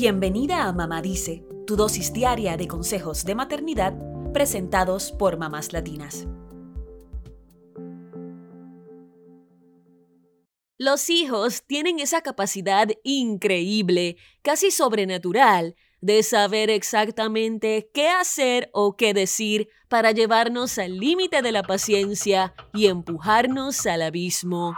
Bienvenida 0.00 0.68
a 0.68 0.72
Mamá 0.72 1.02
Dice, 1.02 1.44
tu 1.66 1.74
dosis 1.74 2.12
diaria 2.12 2.56
de 2.56 2.68
consejos 2.68 3.24
de 3.24 3.34
maternidad 3.34 3.94
presentados 4.32 5.10
por 5.10 5.38
mamás 5.38 5.72
latinas. 5.72 6.28
Los 10.78 11.10
hijos 11.10 11.64
tienen 11.66 11.98
esa 11.98 12.20
capacidad 12.20 12.86
increíble, 13.02 14.18
casi 14.42 14.70
sobrenatural, 14.70 15.74
de 16.00 16.22
saber 16.22 16.70
exactamente 16.70 17.90
qué 17.92 18.08
hacer 18.08 18.70
o 18.72 18.96
qué 18.96 19.12
decir 19.14 19.68
para 19.88 20.12
llevarnos 20.12 20.78
al 20.78 20.96
límite 20.96 21.42
de 21.42 21.50
la 21.50 21.64
paciencia 21.64 22.54
y 22.72 22.86
empujarnos 22.86 23.84
al 23.84 24.02
abismo. 24.02 24.76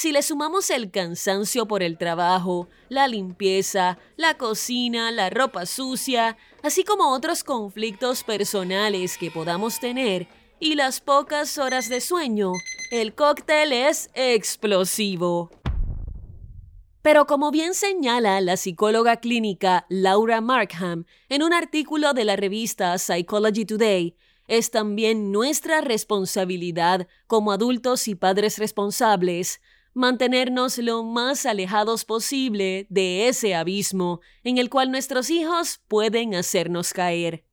Si 0.00 0.12
le 0.12 0.22
sumamos 0.22 0.70
el 0.70 0.92
cansancio 0.92 1.66
por 1.66 1.82
el 1.82 1.98
trabajo, 1.98 2.68
la 2.88 3.08
limpieza, 3.08 3.98
la 4.16 4.38
cocina, 4.38 5.10
la 5.10 5.28
ropa 5.28 5.66
sucia, 5.66 6.36
así 6.62 6.84
como 6.84 7.12
otros 7.12 7.42
conflictos 7.42 8.22
personales 8.22 9.18
que 9.18 9.32
podamos 9.32 9.80
tener, 9.80 10.28
y 10.60 10.76
las 10.76 11.00
pocas 11.00 11.58
horas 11.58 11.88
de 11.88 12.00
sueño, 12.00 12.52
el 12.92 13.12
cóctel 13.16 13.72
es 13.72 14.08
explosivo. 14.14 15.50
Pero 17.02 17.26
como 17.26 17.50
bien 17.50 17.74
señala 17.74 18.40
la 18.40 18.56
psicóloga 18.56 19.16
clínica 19.16 19.84
Laura 19.88 20.40
Markham 20.40 21.06
en 21.28 21.42
un 21.42 21.52
artículo 21.52 22.12
de 22.12 22.24
la 22.24 22.36
revista 22.36 22.96
Psychology 22.98 23.64
Today, 23.64 24.14
es 24.46 24.70
también 24.70 25.32
nuestra 25.32 25.80
responsabilidad 25.80 27.08
como 27.26 27.50
adultos 27.50 28.06
y 28.06 28.14
padres 28.14 28.58
responsables 28.58 29.60
mantenernos 29.94 30.78
lo 30.78 31.02
más 31.02 31.46
alejados 31.46 32.04
posible 32.04 32.86
de 32.90 33.28
ese 33.28 33.54
abismo 33.54 34.20
en 34.44 34.58
el 34.58 34.70
cual 34.70 34.90
nuestros 34.90 35.30
hijos 35.30 35.80
pueden 35.88 36.34
hacernos 36.34 36.92
caer. 36.92 37.44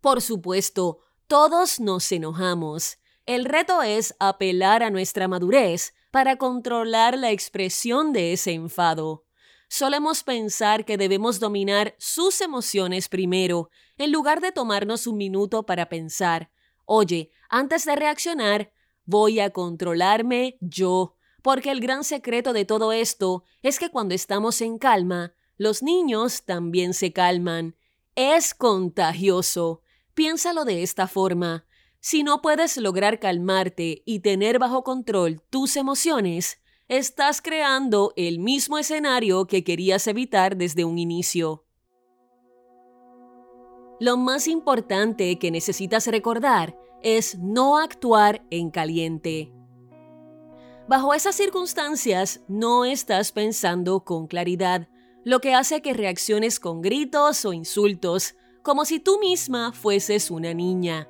Por 0.00 0.22
supuesto, 0.22 1.00
todos 1.26 1.80
nos 1.80 2.10
enojamos. 2.12 2.98
El 3.26 3.44
reto 3.44 3.82
es 3.82 4.14
apelar 4.18 4.82
a 4.82 4.90
nuestra 4.90 5.28
madurez 5.28 5.94
para 6.10 6.36
controlar 6.36 7.16
la 7.16 7.30
expresión 7.30 8.12
de 8.12 8.32
ese 8.32 8.52
enfado. 8.52 9.24
Solemos 9.68 10.24
pensar 10.24 10.84
que 10.84 10.96
debemos 10.96 11.38
dominar 11.38 11.94
sus 11.98 12.40
emociones 12.40 13.08
primero, 13.08 13.70
en 13.98 14.10
lugar 14.10 14.40
de 14.40 14.50
tomarnos 14.50 15.06
un 15.06 15.16
minuto 15.16 15.64
para 15.64 15.88
pensar, 15.88 16.50
oye, 16.86 17.30
antes 17.48 17.84
de 17.84 17.94
reaccionar, 17.94 18.72
voy 19.04 19.38
a 19.38 19.50
controlarme 19.50 20.58
yo 20.60 21.16
porque 21.42 21.70
el 21.70 21.80
gran 21.80 22.04
secreto 22.04 22.52
de 22.52 22.64
todo 22.64 22.92
esto 22.92 23.44
es 23.62 23.78
que 23.78 23.90
cuando 23.90 24.14
estamos 24.14 24.60
en 24.60 24.78
calma, 24.78 25.34
los 25.56 25.82
niños 25.82 26.44
también 26.44 26.94
se 26.94 27.12
calman. 27.12 27.76
Es 28.14 28.54
contagioso. 28.54 29.82
Piénsalo 30.14 30.64
de 30.64 30.82
esta 30.82 31.06
forma. 31.06 31.66
Si 32.00 32.22
no 32.22 32.40
puedes 32.40 32.76
lograr 32.78 33.20
calmarte 33.20 34.02
y 34.06 34.20
tener 34.20 34.58
bajo 34.58 34.82
control 34.82 35.42
tus 35.50 35.76
emociones, 35.76 36.58
estás 36.88 37.42
creando 37.42 38.12
el 38.16 38.38
mismo 38.38 38.78
escenario 38.78 39.46
que 39.46 39.62
querías 39.62 40.06
evitar 40.06 40.56
desde 40.56 40.84
un 40.84 40.98
inicio. 40.98 41.66
Lo 44.00 44.16
más 44.16 44.48
importante 44.48 45.38
que 45.38 45.50
necesitas 45.50 46.06
recordar 46.06 46.74
es 47.02 47.38
no 47.38 47.76
actuar 47.76 48.46
en 48.50 48.70
caliente. 48.70 49.52
Bajo 50.90 51.14
esas 51.14 51.36
circunstancias 51.36 52.40
no 52.48 52.84
estás 52.84 53.30
pensando 53.30 54.00
con 54.00 54.26
claridad, 54.26 54.88
lo 55.22 55.40
que 55.40 55.54
hace 55.54 55.82
que 55.82 55.94
reacciones 55.94 56.58
con 56.58 56.82
gritos 56.82 57.44
o 57.44 57.52
insultos, 57.52 58.34
como 58.62 58.84
si 58.84 58.98
tú 58.98 59.20
misma 59.20 59.72
fueses 59.72 60.32
una 60.32 60.52
niña. 60.52 61.08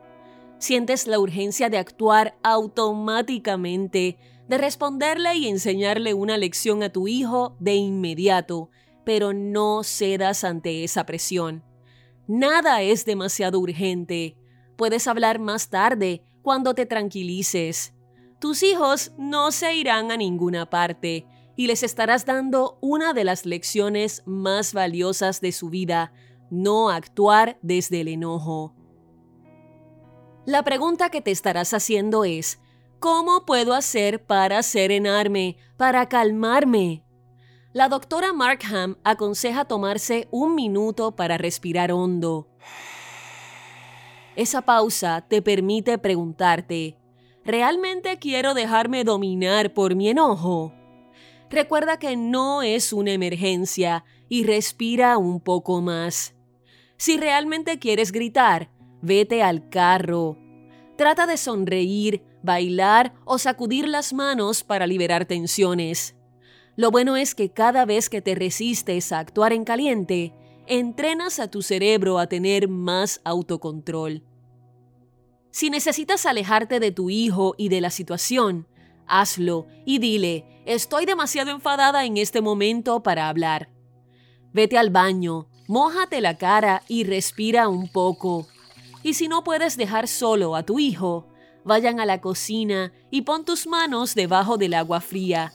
Sientes 0.59 1.07
la 1.07 1.19
urgencia 1.19 1.71
de 1.71 1.79
actuar 1.79 2.37
automáticamente, 2.43 4.19
de 4.47 4.59
responderle 4.59 5.37
y 5.37 5.49
enseñarle 5.49 6.13
una 6.13 6.37
lección 6.37 6.83
a 6.83 6.93
tu 6.93 7.09
hijo 7.09 7.57
de 7.59 7.77
inmediato, 7.77 8.69
pero 9.07 9.33
no 9.33 9.83
cedas 9.83 10.45
ante 10.45 10.85
esa 10.85 11.07
presión. 11.07 11.65
Nada 12.29 12.83
es 12.83 13.07
demasiado 13.07 13.59
urgente. 13.59 14.37
Puedes 14.77 15.09
hablar 15.09 15.39
más 15.39 15.71
tarde, 15.71 16.23
cuando 16.43 16.75
te 16.75 16.85
tranquilices 16.85 17.95
tus 18.41 18.63
hijos 18.63 19.13
no 19.19 19.53
se 19.53 19.75
irán 19.75 20.11
a 20.11 20.17
ninguna 20.17 20.69
parte 20.69 21.27
y 21.57 21.67
les 21.67 21.83
estarás 21.83 22.25
dando 22.25 22.79
una 22.81 23.13
de 23.13 23.23
las 23.23 23.45
lecciones 23.45 24.23
más 24.25 24.73
valiosas 24.73 25.43
de 25.43 25.53
su 25.53 25.69
vida, 25.69 26.13
no 26.51 26.89
actuar 26.89 27.59
desde 27.61 28.01
el 28.01 28.09
enojo. 28.09 28.75
La 30.47 30.65
pregunta 30.65 31.11
que 31.11 31.21
te 31.21 31.31
estarás 31.31 31.75
haciendo 31.75 32.25
es, 32.25 32.59
¿cómo 32.99 33.45
puedo 33.45 33.75
hacer 33.75 34.25
para 34.25 34.63
serenarme, 34.63 35.59
para 35.77 36.09
calmarme? 36.09 37.05
La 37.75 37.91
doctora 37.91 38.33
Markham 38.33 38.97
aconseja 39.05 39.67
tomarse 39.67 40.29
un 40.31 40.55
minuto 40.55 41.15
para 41.15 41.37
respirar 41.37 41.93
hondo. 41.93 42.49
Esa 44.35 44.63
pausa 44.63 45.21
te 45.29 45.43
permite 45.43 45.99
preguntarte, 45.99 47.00
¿Realmente 47.45 48.19
quiero 48.19 48.53
dejarme 48.53 49.03
dominar 49.03 49.73
por 49.73 49.95
mi 49.95 50.11
enojo? 50.11 50.75
Recuerda 51.49 51.99
que 51.99 52.17
no 52.17 52.63
es 52.63 52.93
una 52.93 53.13
emergencia 53.13 54.05
y 54.29 54.45
respira 54.45 55.17
un 55.17 55.41
poco 55.41 55.81
más. 55.81 56.35
Si 56.97 57.17
realmente 57.17 57.79
quieres 57.79 58.13
gritar, 58.13 58.71
vete 59.01 59.43
al 59.43 59.71
carro. 59.71 60.37
Trata 60.97 61.27
de 61.27 61.39
sonreír, 61.39 62.23
bailar 62.43 63.15
o 63.25 63.39
sacudir 63.39 63.89
las 63.89 64.13
manos 64.13 64.63
para 64.63 64.87
liberar 64.87 65.25
tensiones. 65.25 66.15
Lo 66.77 66.91
bueno 66.91 67.17
es 67.17 67.35
que 67.35 67.51
cada 67.51 67.87
vez 67.87 68.11
que 68.11 68.21
te 68.21 68.35
resistes 68.35 69.13
a 69.13 69.19
actuar 69.19 69.55
en 69.55 69.65
caliente, 69.65 70.35
entrenas 70.67 71.41
a 71.41 71.51
tu 71.51 71.63
cerebro 71.63 72.19
a 72.19 72.27
tener 72.27 72.69
más 72.69 73.23
autocontrol. 73.25 74.23
Si 75.51 75.71
necesitas 75.71 76.27
alejarte 76.27 76.81
de 76.81 76.93
tu 76.93 77.11
hijo 77.11 77.55
y 77.59 77.69
de 77.69 77.81
la 77.81 77.91
situación, 77.91 78.69
hazlo 79.07 79.67
y 79.85 79.99
dile, 79.99 80.63
estoy 80.65 81.07
demasiado 81.07 81.51
enfadada 81.51 82.05
en 82.05 82.17
este 82.17 82.41
momento 82.41 83.03
para 83.03 83.29
hablar. 83.29 83.69
Vete 84.53 84.79
al 84.79 84.91
baño, 84.91 85.49
mójate 85.67 86.21
la 86.21 86.37
cara 86.37 86.83
y 86.89 87.05
respira 87.05 87.69
un 87.69 87.89
poco. 87.89 88.47
Y 89.03 89.15
si 89.15 89.29
no 89.29 89.43
puedes 89.43 89.77
dejar 89.77 90.07
solo 90.09 90.55
a 90.55 90.63
tu 90.63 90.79
hijo, 90.79 91.27
vayan 91.65 92.01
a 92.01 92.07
la 92.07 92.21
cocina 92.21 92.93
y 93.11 93.23
pon 93.23 93.45
tus 93.45 93.67
manos 93.67 94.15
debajo 94.15 94.57
del 94.57 94.75
agua 94.75 95.01
fría. 95.01 95.53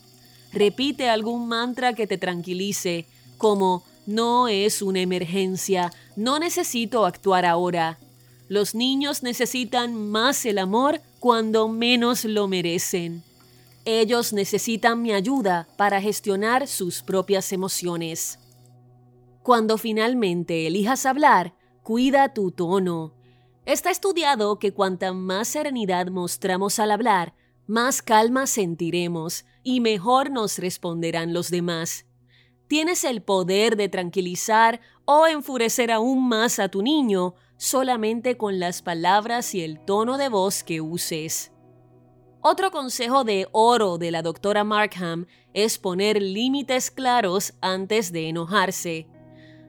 Repite 0.52 1.10
algún 1.10 1.48
mantra 1.48 1.94
que 1.94 2.08
te 2.08 2.18
tranquilice, 2.18 3.08
como 3.38 3.84
no 4.06 4.48
es 4.48 4.82
una 4.82 5.02
emergencia, 5.02 5.92
no 6.16 6.40
necesito 6.40 7.06
actuar 7.06 7.46
ahora. 7.46 8.00
Los 8.48 8.76
niños 8.76 9.24
necesitan 9.24 10.12
más 10.12 10.46
el 10.46 10.60
amor 10.60 11.02
cuando 11.20 11.68
menos 11.68 12.26
lo 12.26 12.48
merecen. 12.48 13.24
Ellos 13.86 14.34
necesitan 14.34 15.02
mi 15.02 15.14
ayuda 15.14 15.68
para 15.78 16.00
gestionar 16.00 16.68
sus 16.68 17.02
propias 17.02 17.52
emociones. 17.52 18.40
Cuando 19.42 19.78
finalmente 19.78 20.68
elijas 20.68 21.06
hablar, 21.06 21.56
cuida 21.82 22.34
tu 22.34 22.52
tono. 22.52 23.14
Está 23.66 23.90
estudiado 23.90 24.60
que 24.60 24.74
cuanta 24.74 25.12
más 25.12 25.48
serenidad 25.48 26.08
mostramos 26.08 26.78
al 26.78 26.92
hablar, 26.92 27.34
más 27.66 28.04
calma 28.04 28.46
sentiremos 28.46 29.46
y 29.64 29.82
mejor 29.82 30.30
nos 30.30 30.60
responderán 30.60 31.34
los 31.34 31.50
demás. 31.50 32.06
Tienes 32.68 33.04
el 33.04 33.24
poder 33.24 33.76
de 33.76 33.90
tranquilizar 33.90 34.82
o 35.06 35.26
enfurecer 35.26 35.92
aún 35.92 36.28
más 36.28 36.60
a 36.60 36.70
tu 36.70 36.84
niño 36.84 37.34
solamente 37.58 38.38
con 38.38 38.60
las 38.60 38.82
palabras 38.82 39.56
y 39.56 39.62
el 39.64 39.80
tono 39.80 40.18
de 40.18 40.30
voz 40.30 40.64
que 40.64 40.82
uses. 40.82 41.52
Otro 42.42 42.70
consejo 42.70 43.24
de 43.24 43.48
oro 43.54 43.98
de 43.98 44.12
la 44.12 44.22
doctora 44.22 44.64
Markham 44.64 45.26
es 45.54 45.80
poner 45.80 46.22
límites 46.22 46.92
claros 46.92 47.54
antes 47.62 48.12
de 48.12 48.30
enojarse. 48.30 49.08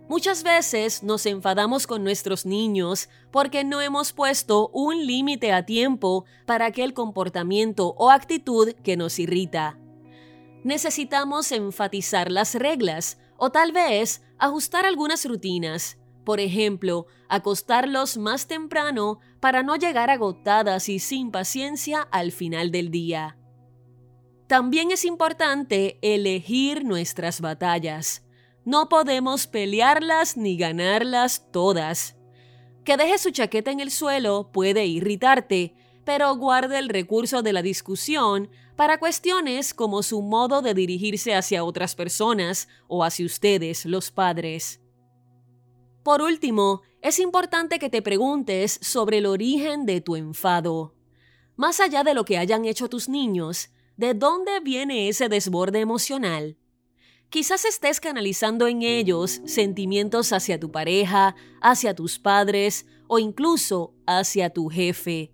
Muchas 0.08 0.42
veces 0.42 1.02
nos 1.02 1.26
enfadamos 1.26 1.86
con 1.86 2.04
nuestros 2.04 2.46
niños 2.46 3.08
porque 3.32 3.64
no 3.64 3.80
hemos 3.80 4.12
puesto 4.12 4.68
un 4.74 5.06
límite 5.06 5.52
a 5.52 5.64
tiempo 5.64 6.26
para 6.44 6.66
aquel 6.66 6.92
comportamiento 6.94 7.94
o 7.98 8.10
actitud 8.10 8.72
que 8.84 8.96
nos 8.96 9.18
irrita. 9.18 9.78
Necesitamos 10.62 11.50
enfatizar 11.52 12.30
las 12.30 12.54
reglas 12.54 13.18
o 13.36 13.50
tal 13.50 13.72
vez 13.72 14.22
ajustar 14.38 14.84
algunas 14.84 15.24
rutinas 15.24 15.98
por 16.26 16.40
ejemplo, 16.40 17.06
acostarlos 17.28 18.16
más 18.16 18.48
temprano 18.48 19.20
para 19.38 19.62
no 19.62 19.76
llegar 19.76 20.10
agotadas 20.10 20.88
y 20.88 20.98
sin 20.98 21.30
paciencia 21.30 22.02
al 22.10 22.32
final 22.32 22.72
del 22.72 22.90
día. 22.90 23.38
También 24.48 24.90
es 24.90 25.04
importante 25.04 26.00
elegir 26.02 26.84
nuestras 26.84 27.40
batallas. 27.40 28.26
No 28.64 28.88
podemos 28.88 29.46
pelearlas 29.46 30.36
ni 30.36 30.56
ganarlas 30.56 31.52
todas. 31.52 32.16
Que 32.84 32.96
deje 32.96 33.18
su 33.18 33.30
chaqueta 33.30 33.70
en 33.70 33.78
el 33.78 33.92
suelo 33.92 34.50
puede 34.52 34.84
irritarte, 34.84 35.76
pero 36.04 36.34
guarde 36.34 36.80
el 36.80 36.88
recurso 36.88 37.42
de 37.42 37.52
la 37.52 37.62
discusión 37.62 38.50
para 38.74 38.98
cuestiones 38.98 39.74
como 39.74 40.02
su 40.02 40.22
modo 40.22 40.60
de 40.60 40.74
dirigirse 40.74 41.36
hacia 41.36 41.62
otras 41.62 41.94
personas 41.94 42.66
o 42.88 43.04
hacia 43.04 43.26
ustedes, 43.26 43.86
los 43.86 44.10
padres. 44.10 44.80
Por 46.06 46.22
último, 46.22 46.82
es 47.02 47.18
importante 47.18 47.80
que 47.80 47.90
te 47.90 48.00
preguntes 48.00 48.78
sobre 48.80 49.18
el 49.18 49.26
origen 49.26 49.86
de 49.86 50.00
tu 50.00 50.14
enfado. 50.14 50.94
Más 51.56 51.80
allá 51.80 52.04
de 52.04 52.14
lo 52.14 52.24
que 52.24 52.38
hayan 52.38 52.64
hecho 52.64 52.88
tus 52.88 53.08
niños, 53.08 53.70
¿de 53.96 54.14
dónde 54.14 54.60
viene 54.60 55.08
ese 55.08 55.28
desborde 55.28 55.80
emocional? 55.80 56.58
Quizás 57.28 57.64
estés 57.64 57.98
canalizando 57.98 58.68
en 58.68 58.82
ellos 58.82 59.40
sentimientos 59.46 60.32
hacia 60.32 60.60
tu 60.60 60.70
pareja, 60.70 61.34
hacia 61.60 61.92
tus 61.92 62.20
padres 62.20 62.86
o 63.08 63.18
incluso 63.18 63.92
hacia 64.06 64.50
tu 64.50 64.68
jefe. 64.68 65.32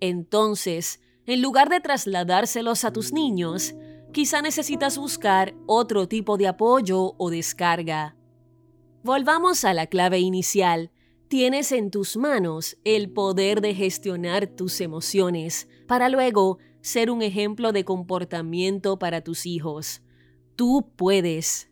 Entonces, 0.00 1.00
en 1.24 1.40
lugar 1.40 1.70
de 1.70 1.80
trasladárselos 1.80 2.84
a 2.84 2.92
tus 2.92 3.14
niños, 3.14 3.74
quizá 4.12 4.42
necesitas 4.42 4.98
buscar 4.98 5.54
otro 5.66 6.06
tipo 6.06 6.36
de 6.36 6.48
apoyo 6.48 7.14
o 7.16 7.30
descarga. 7.30 8.14
Volvamos 9.04 9.64
a 9.64 9.74
la 9.74 9.88
clave 9.88 10.20
inicial. 10.20 10.92
Tienes 11.26 11.72
en 11.72 11.90
tus 11.90 12.16
manos 12.16 12.78
el 12.84 13.10
poder 13.10 13.60
de 13.60 13.74
gestionar 13.74 14.46
tus 14.46 14.80
emociones 14.80 15.66
para 15.88 16.08
luego 16.08 16.58
ser 16.82 17.10
un 17.10 17.20
ejemplo 17.20 17.72
de 17.72 17.84
comportamiento 17.84 19.00
para 19.00 19.20
tus 19.22 19.44
hijos. 19.44 20.02
Tú 20.54 20.92
puedes. 20.94 21.71